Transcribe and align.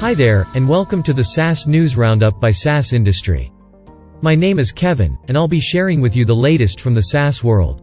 Hi 0.00 0.14
there, 0.14 0.46
and 0.54 0.66
welcome 0.66 1.02
to 1.02 1.12
the 1.12 1.22
SaaS 1.22 1.66
News 1.66 1.94
Roundup 1.94 2.40
by 2.40 2.50
SaaS 2.50 2.94
Industry. 2.94 3.52
My 4.22 4.34
name 4.34 4.58
is 4.58 4.72
Kevin, 4.72 5.18
and 5.28 5.36
I'll 5.36 5.46
be 5.46 5.60
sharing 5.60 6.00
with 6.00 6.16
you 6.16 6.24
the 6.24 6.34
latest 6.34 6.80
from 6.80 6.94
the 6.94 7.02
SaaS 7.02 7.44
world. 7.44 7.82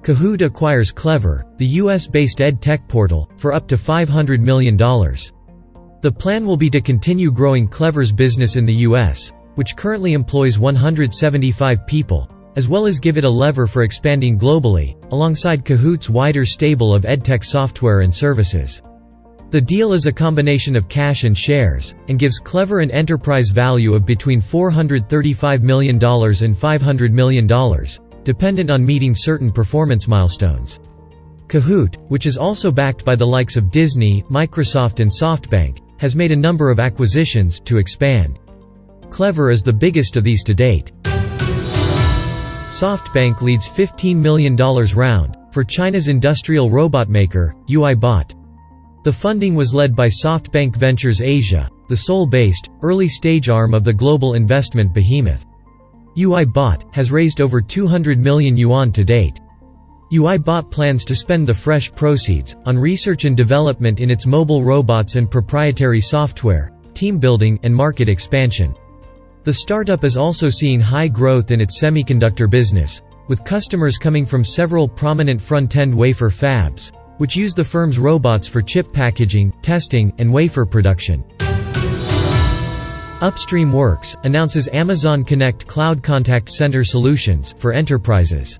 Kahoot 0.00 0.40
acquires 0.40 0.90
Clever, 0.90 1.44
the 1.58 1.66
US-based 1.66 2.40
ed 2.40 2.62
tech 2.62 2.88
portal, 2.88 3.30
for 3.36 3.54
up 3.54 3.68
to 3.68 3.74
$500 3.74 4.40
million. 4.40 4.78
The 4.78 6.16
plan 6.18 6.46
will 6.46 6.56
be 6.56 6.70
to 6.70 6.80
continue 6.80 7.30
growing 7.30 7.68
Clever's 7.68 8.12
business 8.12 8.56
in 8.56 8.64
the 8.64 8.88
US, 8.88 9.34
which 9.56 9.76
currently 9.76 10.14
employs 10.14 10.58
175 10.58 11.86
people, 11.86 12.30
as 12.56 12.66
well 12.66 12.86
as 12.86 12.98
give 12.98 13.18
it 13.18 13.24
a 13.24 13.30
lever 13.30 13.66
for 13.66 13.82
expanding 13.82 14.38
globally, 14.38 14.96
alongside 15.12 15.66
Kahoot's 15.66 16.08
wider 16.08 16.46
stable 16.46 16.94
of 16.94 17.02
edtech 17.02 17.44
software 17.44 18.00
and 18.00 18.14
services. 18.14 18.82
The 19.52 19.60
deal 19.60 19.92
is 19.92 20.06
a 20.06 20.12
combination 20.12 20.74
of 20.76 20.88
cash 20.88 21.24
and 21.24 21.36
shares, 21.36 21.94
and 22.08 22.18
gives 22.18 22.38
Clever 22.38 22.80
an 22.80 22.90
enterprise 22.90 23.50
value 23.50 23.92
of 23.92 24.06
between 24.06 24.40
$435 24.40 25.60
million 25.60 25.96
and 25.96 26.00
$500 26.00 27.12
million, 27.12 27.46
dependent 28.24 28.70
on 28.70 28.82
meeting 28.82 29.14
certain 29.14 29.52
performance 29.52 30.08
milestones. 30.08 30.80
Kahoot, 31.48 31.98
which 32.08 32.24
is 32.24 32.38
also 32.38 32.72
backed 32.72 33.04
by 33.04 33.14
the 33.14 33.26
likes 33.26 33.58
of 33.58 33.70
Disney, 33.70 34.22
Microsoft 34.30 35.00
and 35.00 35.10
SoftBank, 35.10 35.80
has 36.00 36.16
made 36.16 36.32
a 36.32 36.36
number 36.36 36.70
of 36.70 36.80
acquisitions 36.80 37.60
to 37.60 37.76
expand. 37.76 38.40
Clever 39.10 39.50
is 39.50 39.62
the 39.62 39.70
biggest 39.70 40.16
of 40.16 40.24
these 40.24 40.42
to 40.44 40.54
date. 40.54 40.92
SoftBank 42.72 43.42
leads 43.42 43.68
$15 43.68 44.16
million 44.16 44.56
round 44.56 45.36
for 45.52 45.62
China's 45.62 46.08
industrial 46.08 46.70
robot 46.70 47.10
maker, 47.10 47.54
Youibot. 47.68 48.41
The 49.04 49.12
funding 49.12 49.56
was 49.56 49.74
led 49.74 49.96
by 49.96 50.06
SoftBank 50.06 50.76
Ventures 50.76 51.22
Asia, 51.22 51.68
the 51.88 51.96
Seoul-based, 51.96 52.70
early-stage 52.82 53.48
arm 53.48 53.74
of 53.74 53.82
the 53.82 53.92
global 53.92 54.34
investment 54.34 54.94
behemoth. 54.94 55.44
Youibot 56.16 56.94
has 56.94 57.10
raised 57.10 57.40
over 57.40 57.60
200 57.60 58.20
million 58.20 58.56
yuan 58.56 58.92
to 58.92 59.02
date. 59.02 59.40
Youibot 60.12 60.70
plans 60.70 61.04
to 61.06 61.16
spend 61.16 61.48
the 61.48 61.54
fresh 61.54 61.92
proceeds 61.92 62.54
on 62.64 62.78
research 62.78 63.24
and 63.24 63.36
development 63.36 64.00
in 64.00 64.08
its 64.08 64.24
mobile 64.24 64.62
robots 64.62 65.16
and 65.16 65.28
proprietary 65.28 66.00
software, 66.00 66.70
team 66.94 67.18
building 67.18 67.58
and 67.64 67.74
market 67.74 68.08
expansion. 68.08 68.72
The 69.42 69.52
startup 69.52 70.04
is 70.04 70.16
also 70.16 70.48
seeing 70.48 70.78
high 70.78 71.08
growth 71.08 71.50
in 71.50 71.60
its 71.60 71.82
semiconductor 71.82 72.48
business, 72.48 73.02
with 73.26 73.42
customers 73.42 73.98
coming 73.98 74.24
from 74.24 74.44
several 74.44 74.86
prominent 74.86 75.40
front-end 75.40 75.92
wafer 75.92 76.30
fabs, 76.30 76.92
which 77.22 77.36
use 77.36 77.54
the 77.54 77.62
firm's 77.62 78.00
robots 78.00 78.48
for 78.48 78.60
chip 78.60 78.92
packaging, 78.92 79.52
testing, 79.62 80.12
and 80.18 80.32
wafer 80.32 80.66
production. 80.66 81.22
Upstream 83.20 83.72
Works 83.72 84.16
announces 84.24 84.68
Amazon 84.72 85.22
Connect 85.22 85.64
Cloud 85.68 86.02
Contact 86.02 86.48
Center 86.48 86.82
solutions 86.82 87.54
for 87.58 87.72
enterprises. 87.72 88.58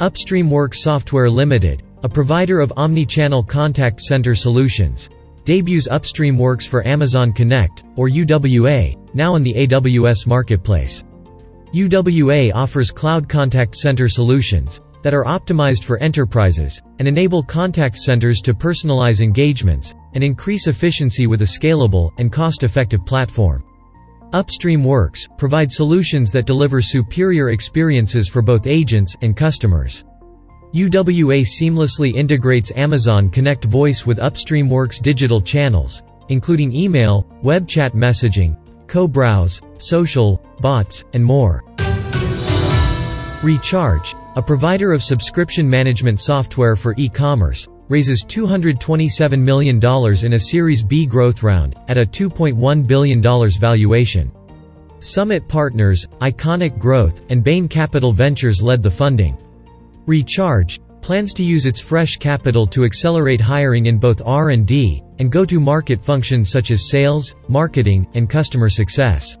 Upstream 0.00 0.50
Works 0.50 0.82
Software 0.82 1.30
Limited, 1.30 1.84
a 2.02 2.08
provider 2.08 2.58
of 2.58 2.72
omni-channel 2.76 3.44
contact 3.44 4.00
center 4.00 4.34
solutions, 4.34 5.08
debuts 5.44 5.86
Upstream 5.88 6.36
Works 6.36 6.66
for 6.66 6.84
Amazon 6.88 7.32
Connect, 7.32 7.84
or 7.94 8.08
UWA, 8.08 8.96
now 9.14 9.36
in 9.36 9.44
the 9.44 9.54
AWS 9.54 10.26
marketplace. 10.26 11.04
UWA 11.72 12.50
offers 12.52 12.90
cloud 12.90 13.28
contact 13.28 13.76
center 13.76 14.08
solutions, 14.08 14.80
that 15.04 15.14
are 15.14 15.24
optimized 15.24 15.84
for 15.84 15.98
enterprises, 15.98 16.82
and 16.98 17.06
enable 17.06 17.42
contact 17.42 17.96
centers 17.96 18.40
to 18.40 18.54
personalize 18.54 19.20
engagements, 19.20 19.94
and 20.14 20.24
increase 20.24 20.66
efficiency 20.66 21.26
with 21.26 21.42
a 21.42 21.44
scalable 21.44 22.10
and 22.18 22.32
cost-effective 22.32 23.04
platform. 23.04 23.62
Upstream 24.32 24.82
Works 24.82 25.28
provide 25.36 25.70
solutions 25.70 26.32
that 26.32 26.46
deliver 26.46 26.80
superior 26.80 27.50
experiences 27.50 28.28
for 28.28 28.40
both 28.40 28.66
agents 28.66 29.14
and 29.20 29.36
customers. 29.36 30.06
UWA 30.72 31.42
seamlessly 31.42 32.14
integrates 32.14 32.72
Amazon 32.74 33.28
Connect 33.28 33.66
Voice 33.66 34.06
with 34.06 34.22
Upstream 34.22 34.70
Works 34.70 35.00
digital 35.00 35.40
channels, 35.40 36.02
including 36.30 36.74
email, 36.74 37.28
web 37.42 37.68
chat 37.68 37.92
messaging, 37.92 38.56
co-browse, 38.86 39.60
social, 39.76 40.42
bots, 40.60 41.04
and 41.12 41.22
more. 41.22 41.62
Recharge, 43.42 44.14
a 44.36 44.42
provider 44.42 44.92
of 44.92 45.02
subscription 45.02 45.68
management 45.68 46.20
software 46.20 46.74
for 46.74 46.94
e-commerce, 46.96 47.68
raises 47.88 48.24
$227 48.24 49.38
million 49.38 49.76
in 50.24 50.32
a 50.32 50.38
Series 50.38 50.84
B 50.84 51.06
growth 51.06 51.42
round, 51.42 51.76
at 51.88 51.98
a 51.98 52.06
$2.1 52.06 52.86
billion 52.86 53.22
valuation. 53.22 54.32
Summit 54.98 55.46
Partners, 55.48 56.06
ICONIQ 56.20 56.78
Growth, 56.78 57.22
and 57.30 57.44
Bain 57.44 57.68
Capital 57.68 58.12
Ventures 58.12 58.62
led 58.62 58.82
the 58.82 58.90
funding. 58.90 59.36
Recharge 60.06 60.80
plans 61.00 61.34
to 61.34 61.44
use 61.44 61.66
its 61.66 61.80
fresh 61.80 62.16
capital 62.16 62.66
to 62.66 62.84
accelerate 62.84 63.40
hiring 63.40 63.86
in 63.86 63.98
both 63.98 64.22
R&D 64.24 65.02
and 65.18 65.30
go-to-market 65.30 66.02
functions 66.02 66.50
such 66.50 66.70
as 66.70 66.88
sales, 66.88 67.36
marketing, 67.48 68.08
and 68.14 68.28
customer 68.28 68.70
success. 68.70 69.36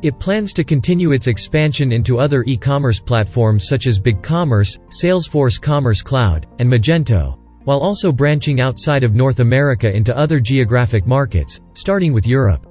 It 0.00 0.20
plans 0.20 0.52
to 0.52 0.62
continue 0.62 1.10
its 1.10 1.26
expansion 1.26 1.90
into 1.90 2.20
other 2.20 2.44
e-commerce 2.46 3.00
platforms 3.00 3.66
such 3.66 3.88
as 3.88 3.98
BigCommerce, 3.98 4.78
Salesforce 4.90 5.60
Commerce 5.60 6.02
Cloud, 6.02 6.46
and 6.60 6.70
Magento, 6.70 7.36
while 7.64 7.80
also 7.80 8.12
branching 8.12 8.60
outside 8.60 9.02
of 9.02 9.16
North 9.16 9.40
America 9.40 9.92
into 9.92 10.16
other 10.16 10.38
geographic 10.38 11.04
markets, 11.04 11.60
starting 11.72 12.12
with 12.12 12.28
Europe. 12.28 12.64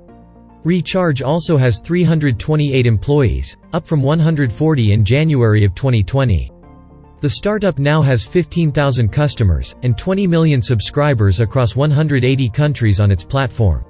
Recharge 0.63 1.21
also 1.21 1.57
has 1.57 1.81
328 1.81 2.85
employees, 2.85 3.57
up 3.73 3.85
from 3.85 4.01
140 4.01 4.93
in 4.93 5.03
January 5.03 5.65
of 5.65 5.75
2020. 5.75 6.49
The 7.19 7.29
startup 7.29 7.77
now 7.77 8.01
has 8.01 8.25
15,000 8.25 9.09
customers, 9.09 9.75
and 9.83 9.97
20 9.97 10.27
million 10.27 10.61
subscribers 10.61 11.41
across 11.41 11.75
180 11.75 12.49
countries 12.51 13.01
on 13.01 13.11
its 13.11 13.25
platform. 13.25 13.83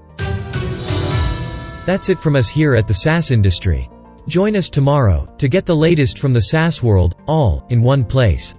That's 1.88 2.10
it 2.10 2.20
from 2.20 2.36
us 2.36 2.50
here 2.50 2.76
at 2.76 2.86
the 2.86 2.94
SaaS 2.94 3.32
industry. 3.32 3.90
Join 4.28 4.58
us 4.58 4.70
tomorrow, 4.70 5.26
to 5.38 5.48
get 5.48 5.66
the 5.66 5.74
latest 5.74 6.20
from 6.20 6.34
the 6.34 6.42
SaaS 6.52 6.84
world, 6.84 7.16
all, 7.30 7.66
in 7.70 7.82
one 7.82 8.04
place. 8.04 8.56